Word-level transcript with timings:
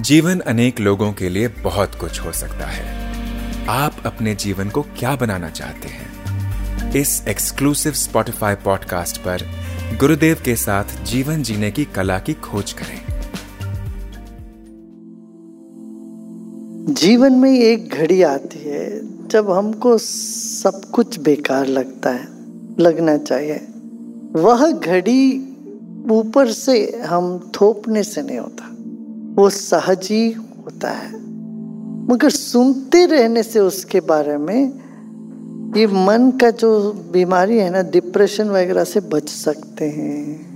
जीवन 0.00 0.40
अनेक 0.40 0.80
लोगों 0.80 1.12
के 1.12 1.28
लिए 1.28 1.48
बहुत 1.48 1.94
कुछ 1.94 2.20
हो 2.20 2.32
सकता 2.32 2.66
है। 2.66 3.12
आप 3.68 3.96
अपने 4.06 4.34
जीवन 4.34 4.68
को 4.68 4.82
क्या 4.82 5.16
बनाना 5.16 5.48
चाहते 5.48 5.88
हैं? 5.88 6.12
इस 6.92 7.24
एक्सक्लूसिव 7.28 7.92
स्पॉटिफाई 7.92 8.54
पॉडकास्ट 8.54 9.16
पर 9.16 9.38
गुरुदेव 10.00 10.36
के 10.44 10.56
साथ 10.56 11.04
जीवन 11.04 11.42
जीने 11.42 11.70
की 11.70 11.84
कला 11.84 12.18
की 12.18 12.34
खोज 12.34 12.72
करें। 12.72 13.02
जीवन 16.94 17.32
में 17.32 17.60
एक 17.60 17.88
घड़ी 17.88 18.22
आती 18.22 18.58
है, 18.58 19.00
जब 19.28 19.50
हमको 19.50 19.98
सब 19.98 20.84
कुछ 20.84 21.18
बेकार 21.18 21.66
लगता 21.66 22.10
है, 22.10 22.26
लगना 22.78 23.16
चाहिए। 23.16 23.66
वह 24.32 24.70
घड़ी 24.70 25.48
ऊपर 26.10 26.52
से 26.52 27.02
हम 27.06 27.50
थोपने 27.60 28.02
से 28.02 28.22
नहीं 28.22 28.38
होता। 28.38 28.68
वो 29.34 29.48
सहज 29.50 30.08
ही 30.10 30.30
होता 30.32 30.90
है। 30.90 31.20
मगर 32.10 32.30
सुनते 32.30 33.04
रहने 33.06 33.42
से 33.42 33.58
उसके 33.58 34.00
बारे 34.00 34.36
में 34.36 34.72
ये 35.76 35.86
मन 35.86 36.30
का 36.40 36.50
जो 36.50 36.70
बीमारी 37.12 37.58
है 37.58 37.70
ना, 37.70 37.82
डिप्रेशन 37.82 38.48
वगैरह 38.48 38.84
से 38.84 39.00
बच 39.00 39.28
सकते 39.28 39.84
हैं। 39.84 40.50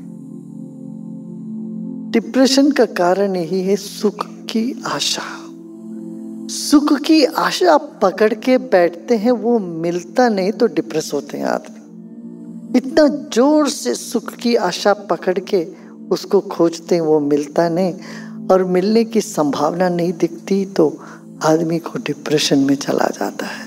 डिप्रेशन 2.10 2.70
का 2.70 2.84
कारण 2.84 3.36
यही 3.36 3.60
है 3.62 3.76
सुख 3.76 4.26
की 4.50 4.82
आशा। 4.86 5.22
सुख 6.50 6.92
की 7.00 7.24
आशा 7.24 7.76
पकड़ 8.02 8.32
के 8.34 8.58
बैठते 8.58 9.16
हैं, 9.16 9.32
वो 9.32 9.58
मिलता 9.58 10.28
नहीं 10.28 10.52
तो 10.52 10.66
डिप्रेस 10.66 11.10
होते 11.14 11.38
हैं 11.38 11.44
आदमी। 11.44 12.78
इतना 12.78 13.06
ज़ोर 13.32 13.68
से 13.68 13.94
सुख 13.94 14.32
की 14.34 14.54
आशा 14.54 14.92
पकड़ 15.10 15.38
के 15.38 15.66
उसको 16.10 16.40
खोजते 16.40 16.94
हैं, 16.94 17.02
वो 17.02 17.20
मिलता 17.20 17.68
नहीं। 17.68 17.94
और 18.50 18.64
मिलने 18.64 19.04
की 19.04 19.20
संभावना 19.20 19.88
नहीं 19.88 20.12
दिखती 20.12 20.64
तो 20.66 21.00
आदमी 21.44 21.78
को 21.78 21.98
डिप्रेशन 21.98 22.58
में 22.58 22.74
चला 22.74 23.06
जाता 23.06 23.46
है। 23.46 23.64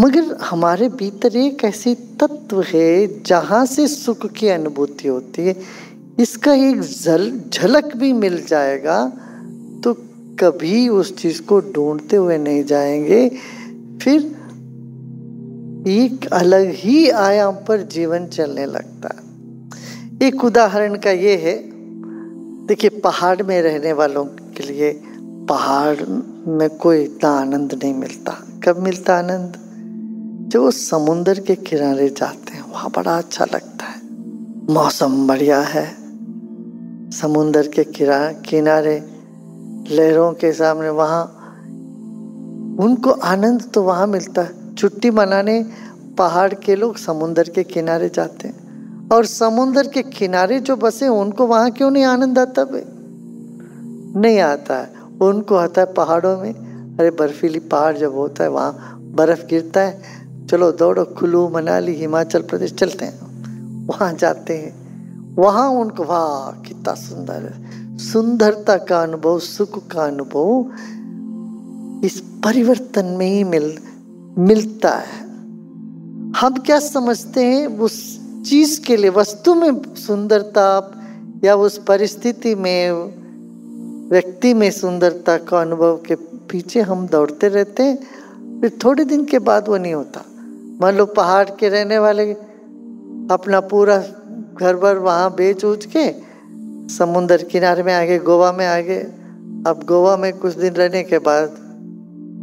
मगर 0.00 0.36
हमारे 0.42 0.88
भीतर 0.88 1.36
एक 1.36 1.64
ऐसी 1.64 1.94
तत्व 1.94 2.62
है 2.62 3.22
जहाँ 3.22 3.66
से 3.66 3.88
सुख 3.88 4.26
की 4.32 4.48
अनुभूति 4.48 5.08
होती 5.08 5.42
है। 5.42 5.56
इसका 6.18 6.54
एक 6.54 6.80
झलक 7.50 7.96
भी 7.96 8.12
मिल 8.12 8.44
जाएगा 8.46 9.04
तो 9.84 9.94
कभी 10.38 10.88
उस 10.88 11.16
चीज़ 11.16 11.42
को 11.42 11.60
ढूंढते 11.60 12.16
हुए 12.16 12.38
नहीं 12.38 12.64
जाएँगे। 12.64 13.28
फिर 14.02 14.20
एक 15.88 16.26
अलग 16.32 16.70
ही 16.70 17.08
आयाम 17.10 17.54
पर 17.68 17.82
जीवन 17.82 18.26
चलने 18.26 18.66
लगता 18.66 19.14
है। 19.14 20.26
एक 20.26 20.44
उदाहरण 20.44 20.94
का 20.96 21.10
ये 21.10 21.36
है 21.36 21.71
देखिए, 22.72 22.90
पहाड़ 22.90 23.42
में 23.42 23.62
रहने 23.62 23.92
वालों 23.92 24.24
के 24.24 24.62
लिए 24.62 25.02
पहाड़ 25.48 25.96
में 26.48 26.70
कोई 26.70 27.02
इतना 27.02 27.30
आनंद 27.30 27.80
नहीं 27.82 27.94
मिलता। 27.94 28.46
कब 28.64 28.76
मिलता 28.76 29.18
आनंद? 29.18 29.52
जो 30.52 30.70
समुन्द्र 30.70 31.40
के 31.40 31.54
किनारे 31.54 32.08
जाते 32.08 32.52
हैं, 32.52 32.72
वहाँ 32.72 32.90
बड़ा 32.90 33.18
अच्छा 33.18 33.44
लगता 33.44 33.84
है। 33.84 34.00
मौसम 34.74 35.26
बढ़िया 35.26 35.60
है। 35.60 35.96
समुन्द्र 37.10 37.68
के 37.68 37.84
किरा, 37.84 38.32
किनारे, 38.32 39.10
लहरों 39.90 40.32
के 40.32 40.52
सामने 40.52 40.88
वहाँ 40.88 41.24
उनको 42.80 43.10
आनंद 43.10 43.70
तो 43.74 43.82
वहाँ 43.82 44.06
मिलता 44.06 44.42
है। 44.42 44.74
छुट्टी 44.74 45.10
मनाने 45.10 45.66
पहाड़ 46.18 46.54
के 46.54 46.76
लोग 46.76 46.96
समुन्द्र 46.96 47.42
के 47.42 47.62
किनारे 47.62 48.08
जाते 48.08 48.48
हैं। 48.48 48.61
और 49.12 49.26
समुन्द्र 49.26 49.86
के 49.86 50.02
किनारे 50.02 50.60
जो 50.60 50.76
बसे, 50.76 51.08
उनको 51.08 51.46
वहाँ 51.46 51.70
क्यों 51.70 51.90
नहीं 51.90 52.04
आनंद 52.04 52.38
आता 52.38 52.64
भाई? 52.64 52.82
नहीं 54.20 54.40
आता 54.40 54.76
है। 54.76 54.92
उनको 55.22 55.54
आता 55.54 55.80
है 55.80 55.92
पहाड़ों 55.92 56.38
में। 56.38 56.52
अरे, 56.98 57.10
बर्फीली 57.10 57.58
पहाड़ 57.58 57.96
जब 57.96 58.14
होता 58.14 58.44
है, 58.44 58.50
वहाँ 58.50 58.98
बर्फ़ 59.02 59.46
गिरता 59.46 59.80
है। 59.80 60.02
चलो 60.50 60.72
दौड़ो, 60.72 61.04
कुल्लू, 61.04 61.48
मनाली, 61.48 61.92
हिमाचल 61.92 62.42
प्रदेश, 62.42 62.74
चलते 62.74 63.04
हैं। 63.04 63.20
वहाँ 63.86 64.14
जाते 64.14 64.58
हैं। 64.58 64.82
वहाँ 65.34 65.68
उनको, 65.68 66.04
वाह, 66.04 66.60
कितना 66.60 66.94
सुंदर 66.94 67.52
है। 67.54 67.98
सुंदरता 67.98 68.76
का 68.76 69.02
अनुभव, 69.02 69.38
सुख 69.38 69.86
का 69.86 70.04
अनुभव 70.04 70.70
इस 72.06 72.20
परिवर्तन 72.44 73.04
में 73.04 73.26
ही 73.26 73.44
मिल, 73.44 73.78
मिलता 74.38 74.90
है। 74.90 75.20
हम 76.36 76.62
क्या 76.66 76.78
समझते 76.78 77.44
हैं? 77.44 77.78
उस 77.78 78.21
चीज़ 78.46 78.80
के 78.80 78.96
लिए, 78.96 79.10
वस्तु 79.10 79.54
में 79.54 79.94
सुंदरता 79.94 80.66
या 81.44 81.54
उस 81.56 81.78
परिस्थिति 81.78 82.54
में, 82.54 82.92
व्यक्ति 84.10 84.54
में 84.54 84.70
सुंदरता 84.70 85.36
का 85.38 85.60
अनुभव 85.60 85.96
के 85.96 86.14
पीछे 86.50 86.80
हम 86.80 87.06
दौड़ते 87.06 87.48
रहते 87.48 87.82
हैं, 87.82 87.96
फिर 88.60 88.78
थोड़े 88.84 89.04
दिन 89.04 89.24
के 89.24 89.38
बाद 89.38 89.68
वो 89.68 89.76
नहीं 89.76 89.94
होता। 89.94 90.24
मान 90.80 90.96
लो 90.96 91.06
पहाड़ 91.06 91.48
के 91.50 91.68
रहने 91.68 91.98
वाले, 91.98 92.32
अपना 93.30 93.60
पूरा 93.60 93.98
घर 94.60 94.76
भर 94.76 94.98
वहाँ 94.98 95.30
बेच 95.34 95.64
उच 95.64 95.86
के 95.96 96.10
समुन्द्र 96.94 97.42
किनारे 97.42 97.82
में 97.82 97.94
आगे, 97.94 98.18
गोवा 98.18 98.52
में 98.52 98.66
आगे। 98.66 98.98
अब 99.66 99.84
गोवा 99.84 100.16
में 100.16 100.32
कुछ 100.32 100.54
दिन 100.54 100.74
रहने 100.74 101.02
के 101.02 101.18
बाद, 101.18 101.56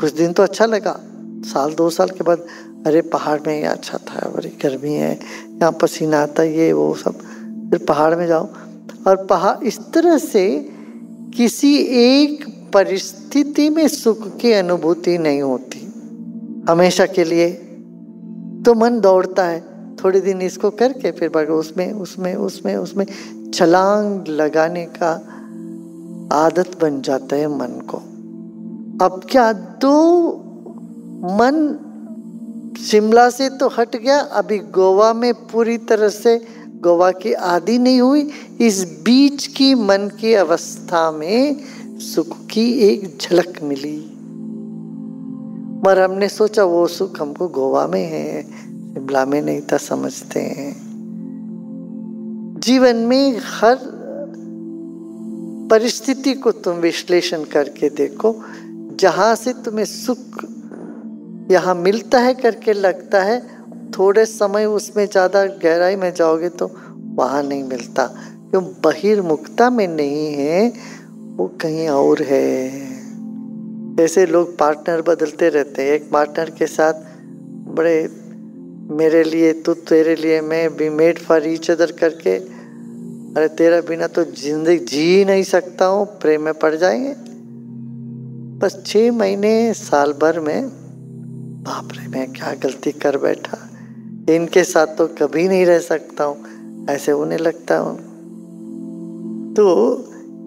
कुछ 0.02 0.14
दिन 0.14 0.34
तो 0.34 0.44
अच्छा 0.44 0.66
लगा। 0.66 1.00
साल, 1.46 1.74
दो 1.74 1.90
साल 1.90 2.10
के 2.10 2.24
बाद, 2.24 2.46
अरे 2.88 3.02
पहाड़ 3.02 3.40
में 3.48 3.58
ही 3.58 3.64
अच्छा 3.64 3.98
था, 3.98 4.30
बड़ी 4.30 4.50
गर्मी 4.50 4.94
है 4.94 5.20
यहाँ 5.62 5.72
पसीना 5.72 6.22
आता 6.22 6.44
ये, 6.44 6.74
वो 6.74 6.96
सब। 6.96 7.14
फिर 7.70 7.86
पहाड़ 7.88 8.16
में 8.16 8.28
जाओ। 8.28 8.50
और 9.08 9.26
पहाड़, 9.26 9.64
इस 9.64 9.80
तरह 9.94 10.18
से 10.18 10.70
किसी 11.38 11.78
एक 11.78 12.46
परिस्थिति 12.74 13.70
में 13.70 13.88
सुख 13.88 14.38
की 14.38 14.52
अनुभूति 14.52 15.18
नहीं 15.18 15.42
होती। 15.42 15.94
हमेशा 16.70 17.06
के 17.06 17.24
लिए 17.24 17.52
तो 18.66 18.74
मन 18.74 19.00
दौड़ता 19.00 19.46
है। 19.46 19.64
थोड़े 19.96 20.20
दिन 20.20 20.42
इसको 20.42 20.70
करके 20.70 21.12
फिर 21.12 21.46
उसमें 21.46 21.94
उसमें 21.94 22.36
उसमें 22.36 22.76
उसमें 22.76 23.06
छलांग 23.54 24.28
लगाने 24.28 24.86
का 24.86 25.12
आदत 26.36 26.82
बन 26.82 27.02
जाता 27.02 27.36
है 27.36 27.48
मन 27.48 27.88
को। 27.88 27.98
अब 29.06 29.22
क्या 29.30 29.54
दो 29.54 30.28
मन 31.24 31.86
शिमला 32.86 33.30
से 33.30 33.50
तो 33.50 33.68
हट 33.68 33.96
गया, 33.96 34.20
अभी 34.20 34.58
गोवा 34.58 35.14
में 35.14 35.34
पूरी 35.34 35.78
तरह 35.78 36.10
से 36.10 36.48
गोवा 36.82 37.12
की 37.12 37.34
आदि 37.34 37.78
नहीं 37.78 38.02
हुई। 38.02 38.30
इस 38.62 39.02
बीच 39.04 39.48
की 39.48 39.76
मन 39.76 40.12
की 40.22 40.34
अवस्था 40.34 41.12
में 41.12 41.58
सुख 42.00 42.46
की 42.46 42.72
एक 42.72 43.18
झलक 43.22 43.62
मिली। 43.64 44.16
पर 45.86 46.00
हमने 46.00 46.30
सोचा, 46.30 46.64
वो 46.64 46.88
सुख 46.88 47.22
हमको 47.22 47.48
गोवा 47.48 47.88
में 47.88 48.06
है, 48.06 48.44
शिमला 48.94 49.26
में 49.26 49.42
नहीं 49.42 49.62
था, 49.62 49.78
समझते 49.78 50.40
हैं। 50.40 50.76
जीवन 52.60 52.96
में 52.96 53.38
हर 53.38 53.78
परिस्थिति 55.72 56.34
को 56.34 56.52
तुम 56.52 56.74
विश्लेषण 56.74 57.44
करके 57.44 57.90
देखो, 57.90 58.36
जहाँ 58.96 59.36
से 59.36 59.54
तुम्हें 59.54 59.86
सुख 59.86 60.46
यहाँ 61.52 61.76
मिलता 61.76 62.20
है 62.20 62.34
करके 62.34 62.74
लगता 62.74 63.24
है, 63.24 63.40
थोड़े 63.92 64.26
समय 64.26 64.66
उसमें 64.66 65.06
ज़्यादा 65.06 65.46
गहराई 65.46 65.96
में 65.96 66.14
जाओगे 66.14 66.50
तो 66.50 66.72
वहाँ 67.16 67.44
नहीं 67.44 67.64
मिलता। 67.64 68.06
क्यों? 68.52 68.64
बहिर्मुखता 68.84 69.70
में 69.70 69.88
नहीं 69.88 70.34
है, 70.34 70.70
वो 71.36 71.48
कहीं 71.62 71.88
और 71.90 72.22
है। 72.22 72.46
ऐसे 74.04 74.26
लोग 74.26 74.58
पार्टनर 74.58 75.02
बदलते 75.02 75.50
रहते 75.50 75.82
हैं, 75.82 75.92
एक 75.92 76.10
पार्टनर 76.12 76.50
के 76.50 76.68
साथ 76.68 76.94
बड़े 77.76 78.10
मेरे 78.96 79.24
लिए, 79.24 79.54
तू 79.54 79.74
तेरे 79.74 80.16
लिए, 80.16 80.42
मैं 80.42 80.76
be 80.78 80.90
made 80.90 81.20
for 81.20 81.48
each 81.48 81.72
other 81.72 81.92
करके, 81.92 82.36
अरे 83.30 83.48
तेरा 83.48 83.82
बिना 83.82 84.08
तो 84.08 84.24
ज़िंदगी 84.24 84.78
जी 84.78 85.26
नहीं 85.26 85.44
सकता 85.44 85.86
हूँ, 85.86 86.06
प्रेम 86.06 86.42
में 86.42 86.54
पड़ 86.54 86.76
जाएँगे। 86.76 87.14
बस 88.60 88.84
छः 88.86 89.12
महीने, 89.12 89.74
साल 89.74 90.14
भर 90.14 90.40
में 90.40 90.79
बाप 91.60 91.90
रे, 91.94 92.08
मैं 92.08 92.32
क्या 92.34 92.54
गलती 92.54 92.92
कर 92.92 93.18
बैठा? 93.18 93.58
इनके 94.30 94.64
साथ 94.64 94.88
तो 94.98 95.08
कभी 95.08 95.48
नहीं 95.48 95.66
रह 95.66 95.80
सकता 95.80 96.24
हूँ, 96.24 96.86
ऐसे 96.90 97.12
होने 97.12 97.38
लगता 97.38 97.78
हूँ। 97.78 97.98
तो 99.54 99.66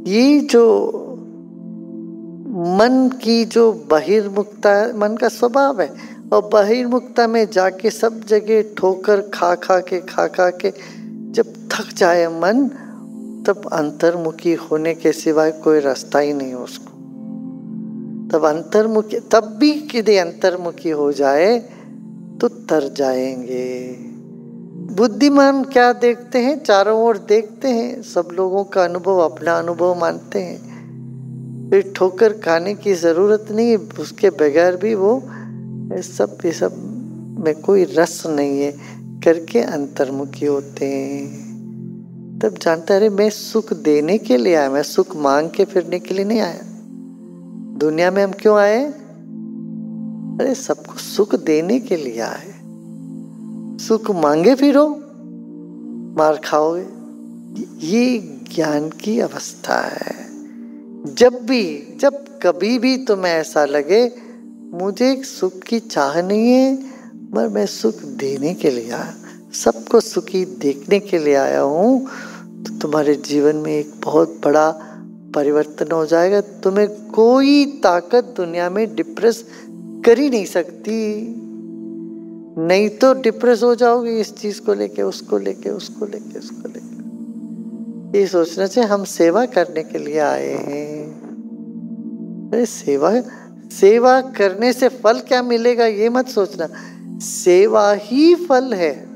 ये 0.06 0.40
जो 0.40 0.64
मन 2.78 3.10
की 3.22 3.44
जो 3.44 3.72
बहिर्मुखता, 3.90 4.72
मन 4.96 5.16
का 5.16 5.28
स्वभाव 5.28 5.80
है, 5.80 5.88
और 6.32 6.48
बहिर्मुखता 6.52 7.26
में 7.26 7.46
जाके 7.50 7.90
सब 7.90 8.24
जगह 8.24 8.62
ठोकर 8.78 9.20
खा 9.34 9.54
खा 9.54 9.78
के, 9.80 10.00
खा 10.00 10.26
खा 10.26 10.50
के 10.50 10.72
जब 11.32 11.52
थक 11.72 11.92
जाए 11.96 12.26
मन, 12.40 12.68
तब 13.46 13.68
अंतर्मुखी 13.72 14.54
होने 14.54 14.94
के 14.94 15.12
सिवाय 15.12 15.50
कोई 15.64 15.80
रास्ता 15.80 16.18
ही 16.18 16.32
नहीं 16.32 16.54
उसको। 16.54 16.91
तब 18.32 18.44
अंतर्मुखी, 18.44 19.18
तब 19.18 19.56
भी 19.60 19.88
यदि 19.94 20.16
अंतर्मुखी 20.16 20.90
हो 20.90 21.12
जाए 21.12 21.58
तो 22.40 22.48
तर 22.48 22.92
जाएँगे। 22.92 23.96
बुद्धिमान 24.94 25.64
क्या 25.64 25.92
देखते 25.92 26.38
हैं? 26.38 26.64
चारों 26.64 27.00
ओर 27.00 27.18
देखते 27.18 27.68
हैं। 27.68 28.02
सब 28.02 28.28
लोगों 28.32 28.64
का 28.64 28.84
अनुभव, 28.84 29.18
अपना 29.18 29.58
अनुभव 29.58 30.00
मानते 30.00 30.38
हैं। 30.38 30.72
फिर 31.70 31.92
ठोकर 31.96 32.32
खाने 32.32 32.74
की 32.74 32.94
ज़रूरत 32.94 33.46
नहीं, 33.50 33.76
उसके 33.76 34.30
बगैर 34.30 34.76
भी 34.76 34.94
वो 34.94 35.22
सब, 36.02 36.38
ये 36.44 36.52
सब 36.52 36.72
में 37.38 37.54
कोई 37.54 37.84
रस 37.84 38.22
नहीं 38.26 38.60
है। 38.60 38.72
करके 39.24 39.60
अंतर्मुखी 39.60 40.46
होते 40.46 40.86
हैं। 40.86 41.52
तब 42.42 42.54
जानता 42.62 42.96
अरे, 42.96 43.08
मैं 43.08 43.30
सुख 43.30 43.72
देने 43.72 44.18
के 44.18 44.36
लिए 44.36 44.54
आया, 44.54 44.70
मैं 44.70 44.82
सुख 44.82 45.16
मांग 45.16 45.50
के 45.50 45.64
फिरने 45.64 45.98
के 45.98 46.14
लिए 46.14 46.24
नहीं 46.24 46.40
आया। 46.40 46.71
दुनिया 47.82 48.10
में 48.10 48.24
हम 48.24 48.32
क्यों 48.32 48.58
आए? 48.58 48.84
अरे, 48.84 50.54
सबको 50.54 50.94
सुख 50.94 51.34
देने 51.34 51.80
के 51.80 51.96
लिए 51.96 52.20
आए। 52.20 52.54
सुख 53.78 54.10
मांगे 54.10 54.54
फिरो 54.54 54.88
मार 56.18 56.40
खाओगे। 56.44 56.86
ये 57.86 58.18
ज्ञान 58.54 58.88
की 58.88 59.20
अवस्था 59.20 59.80
है। 59.80 60.26
जब 61.14 61.34
भी, 61.34 61.96
जब 62.00 62.24
कभी 62.42 62.78
भी 62.78 62.98
तुम्हें 62.98 63.32
ऐसा 63.32 63.64
लगे, 63.64 64.12
मुझे 64.74 65.22
सुख 65.22 65.58
की 65.58 65.80
चाह 65.80 66.22
नहीं 66.22 66.52
है 66.52 66.76
पर 67.16 67.48
मैं 67.48 67.66
सुख 67.66 68.02
देने 68.02 68.54
के 68.54 68.70
लिए 68.70 68.90
आया, 68.90 69.14
सबको 69.52 70.00
सुखी 70.00 70.44
देखने 70.44 71.00
के 71.00 71.18
लिए 71.18 71.34
आया 71.34 71.60
हूँ 71.60 72.06
तो 72.62 72.78
तुम्हारे 72.78 73.14
जीवन 73.14 73.56
में 73.56 73.72
एक 73.72 73.92
बहुत 74.04 74.40
बड़ा 74.44 74.91
परिवर्तन 75.34 75.92
हो 75.92 76.06
जाएगा, 76.06 76.40
तुम्हें 76.40 76.88
कोई 76.88 77.66
ताकत 77.66 78.34
दुनिया 78.36 78.70
में 78.70 78.96
डिप्रेस 78.96 79.44
कर 80.04 80.18
ही 80.18 80.30
नहीं 80.30 80.44
सकती। 80.44 81.26
नहीं 82.58 82.88
तो 82.88 83.14
डिप्रेस 83.14 83.62
हो 83.62 83.74
जाओगे 83.74 84.20
इस 84.20 84.36
चीज़ 84.36 84.60
को 84.60 84.74
लेके, 84.74 85.02
उसको 85.02 85.38
लेके 85.38 85.70
उसको 85.70 86.06
लेके 86.06 86.38
उसको 86.38 86.68
लेके। 86.68 88.18
ये 88.18 88.26
सोचना 88.26 88.66
चाहिए, 88.66 88.90
हम 88.90 89.04
सेवा 89.04 89.46
करने 89.46 89.82
के 89.82 89.98
लिए 89.98 90.18
आए 90.18 90.48
हैं। 90.48 91.22
अरे 92.50 92.66
सेवा 92.66 93.22
सेवा 93.72 94.20
करने 94.20 94.72
से 94.72 94.88
फल 94.88 95.18
क्या 95.18 95.42
मिलेगा, 95.42 95.86
ये 95.86 96.08
मत 96.08 96.28
सोचना। 96.28 96.68
सेवा 97.20 97.92
ही 97.92 98.34
फल 98.34 98.74
है। 98.74 99.08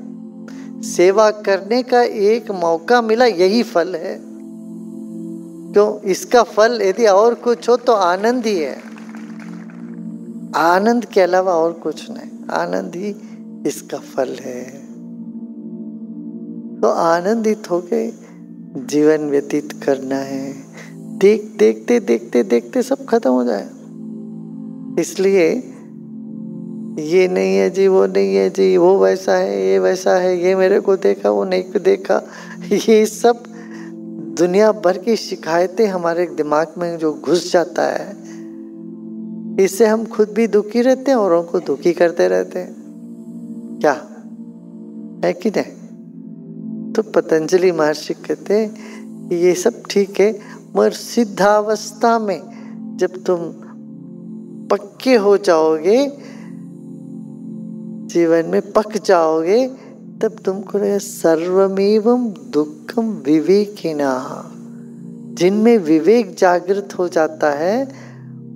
सेवा 0.81 1.31
करने 1.31 1.83
का 1.83 2.03
एक 2.03 2.51
मौका 2.51 3.01
मिला, 3.01 3.25
यही 3.25 3.63
फल 3.63 3.95
है। 3.95 4.26
क्यों 5.73 5.99
इसका 5.99 6.43
फल 6.43 6.81
यदि 6.81 7.05
और 7.05 7.33
कुछ 7.33 7.69
हो 7.69 7.77
तो 7.77 7.93
आनंद 7.93 8.45
ही 8.45 8.59
है। 8.59 8.75
आनंद 10.55 11.05
के 11.05 11.21
अलावा 11.21 11.53
और 11.53 11.71
कुछ 11.71 12.11
नहीं। 12.11 12.47
आनंद 12.51 12.95
ही 12.95 13.15
इसका 13.69 13.97
फल 13.97 14.35
है। 14.41 14.63
तो 16.81 16.87
आनंदित 16.87 17.71
होके 17.71 18.11
जीवन 18.85 19.29
व्यतीत 19.29 19.83
करना 19.83 20.15
है। 20.15 20.55
देख, 21.17 21.53
देखते 21.59 21.99
देखते 21.99 22.43
देखते 22.43 22.81
सब 22.81 23.05
खत्म 23.05 23.29
हो 23.29 23.43
जाए। 23.43 23.69
इसलिए 25.01 25.73
ये 26.99 27.27
नहीं 27.27 27.57
है 27.57 27.69
जी, 27.69 27.87
वो 27.87 28.05
नहीं 28.05 28.35
है 28.35 28.49
जी, 28.49 28.77
वो 28.77 28.99
वैसा 28.99 29.35
है, 29.35 29.67
ये 29.67 29.79
वैसा 29.79 30.15
है, 30.15 30.43
ये 30.43 30.55
मेरे 30.55 30.79
को 30.79 30.95
देखा, 30.95 31.29
वो 31.29 31.43
नहीं 31.43 31.63
को 31.63 31.79
देखा, 31.79 32.21
ये 32.89 33.05
सब 33.05 33.43
दुनिया 34.37 34.71
भर 34.71 34.97
की 34.97 35.15
शिकायतें 35.15 35.87
हमारे 35.87 36.25
दिमाग 36.27 36.73
में 36.77 36.97
जो 36.97 37.13
घुस 37.13 37.51
जाता 37.51 37.83
है, 37.83 38.09
इससे 39.63 39.85
हम 39.85 40.05
खुद 40.05 40.29
भी 40.29 40.47
दुखी 40.47 40.81
रहते 40.81 41.11
हैं 41.11 41.17
औरों 41.17 41.43
को 41.43 41.59
दुखी 41.59 41.93
करते 41.93 42.27
रहते 42.27 42.59
हैं। 42.59 42.75
क्या? 43.81 43.93
है 45.25 45.33
कि 45.33 45.49
नहीं? 45.49 46.93
तो 46.93 47.01
पतंजलि 47.11 47.71
महर्षि 47.71 48.13
कहते 48.13 48.59
ये 49.35 49.53
सब 49.55 49.81
ठीक 49.89 50.19
है, 50.19 50.31
मगर 50.75 50.91
सिद्धावस्था 50.91 52.19
में 52.19 52.41
जब 52.97 53.23
तुम 53.23 53.39
पक्के 54.67 55.15
हो 55.15 55.37
जाओगे, 55.37 55.97
जीवन 58.07 58.45
में 58.45 58.61
पक 58.71 58.97
जाओगे 58.97 59.67
तब 60.21 60.35
तुमको 60.45 60.77
लगेगा 60.77 60.97
सर्वमेवम 60.97 62.27
दुखम 62.27 63.09
विवेकिना। 63.09 64.43
जिनमें 65.33 65.77
विवेक 65.77 66.35
जागृत 66.35 66.89
हो 66.99 67.07
जाता 67.07 67.51
है, 67.51 67.83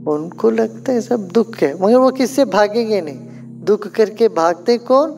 उनको 0.07 0.49
लगता 0.49 0.91
है 0.91 1.01
सब 1.01 1.27
दुख 1.27 1.55
है। 1.57 1.83
मगर 1.83 1.95
वो 1.95 2.11
किससे 2.11 2.45
भागेंगे 2.45 3.01
नहीं? 3.01 3.19
दुख 3.65 3.87
करके 3.87 4.27
भागते 4.27 4.77
कौन? 4.77 5.09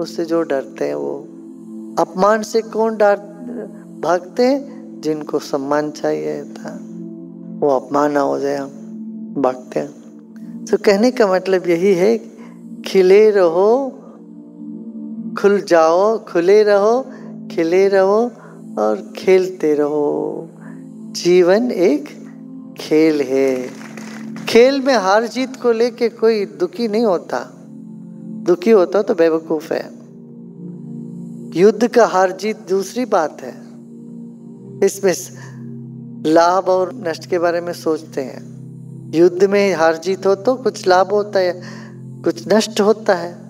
उससे 0.00 0.24
जो 0.24 0.42
डरते 0.42 0.84
हैं 0.84 0.94
वो। 0.94 1.18
अपमान 1.98 2.42
से 2.42 2.62
कौन 2.62 2.96
डर, 2.96 3.16
भागते 4.02 4.42
हैं? 4.42 4.74
जिनको 5.00 5.38
सम्मान 5.38 5.90
चाहिए 5.90 6.44
था, 6.44 6.80
वो 7.58 7.68
अपमान 7.68 8.12
ना 8.12 8.20
हो 8.20 8.38
जाए 8.38 8.56
हम 8.56 8.68
भागते 9.38 9.80
हैं। 9.80 9.90
तो 10.64 10.76
कहने 10.76 11.10
का 11.10 11.26
मतलब 11.26 11.66
यही 11.66 11.94
है, 11.94 12.18
खिले 12.86 13.30
रहो 13.30 13.93
खुल 15.44 15.60
जाओ, 15.60 16.24
खुले 16.24 16.62
रहो, 16.62 17.06
खिले 17.50 17.88
रहो 17.88 18.30
और 18.78 19.12
खेलते 19.16 19.74
रहो। 19.74 20.48
जीवन 21.12 21.72
एक 21.72 22.04
खेल 22.78 23.20
है। 23.20 23.70
खेल 24.48 24.80
में 24.80 24.94
हार 24.94 25.26
जीत 25.26 25.56
को 25.62 25.72
लेके 25.72 26.08
कोई 26.08 26.44
दुखी 26.44 26.88
नहीं 26.88 27.04
होता। 27.04 27.54
दुखी 28.46 28.70
होता 28.70 29.02
तो 29.02 29.14
बेवकूफ़ 29.14 29.74
है। 29.74 29.90
युद्ध 31.60 31.88
का 31.88 32.06
हार 32.06 32.32
जीत 32.32 32.58
दूसरी 32.68 33.04
बात 33.04 33.38
है। 33.40 33.54
इसमें 34.86 35.14
लाभ 36.26 36.68
और 36.68 36.94
नष्ट 36.94 37.26
के 37.26 37.38
बारे 37.38 37.60
में 37.60 37.72
सोचते 37.72 38.20
हैं। 38.20 38.42
युद्ध 39.14 39.44
में 39.44 39.74
हार 39.74 39.96
जीत 39.96 40.26
हो 40.26 40.34
तो 40.34 40.54
कुछ 40.54 40.86
लाभ 40.86 41.08
होता 41.08 41.38
है, 41.38 41.62
कुछ 42.22 42.52
नष्ट 42.52 42.80
होता 42.80 43.14
है। 43.14 43.43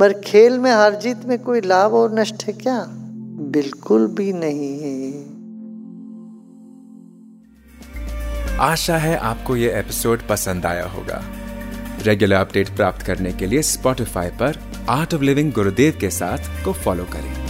पर 0.00 0.12
खेल 0.12 0.58
में 0.58 0.70
हार 0.70 0.94
जीत 0.94 1.24
में 1.24 1.38
कोई 1.38 1.60
लाभ 1.60 1.92
और 1.92 2.20
नष्ट 2.20 2.44
है 2.44 2.52
क्या? 2.52 2.86
बिल्कुल 3.40 4.06
भी 4.06 4.32
नहीं 4.32 4.80
है। 4.80 5.38
आशा 8.58 8.98
है 8.98 9.16
आपको 9.16 9.56
ये 9.56 9.78
एपिसोड 9.78 10.28
पसंद 10.28 10.66
आया 10.66 10.86
होगा। 10.86 11.24
रेगुलर 12.02 12.36
अपडेट 12.36 12.68
प्राप्त 12.68 13.02
करने 13.02 13.32
के 13.32 13.46
लिए 13.46 13.62
स्पॉटिफाई 13.62 14.28
पर 14.28 14.58
आर्ट 14.88 15.14
ऑफ़ 15.14 15.22
लिविंग 15.22 15.52
गुरुदेव 15.52 15.98
के 16.00 16.10
साथ 16.10 16.64
को 16.64 16.72
फॉलो 16.72 17.04
करें। 17.04 17.47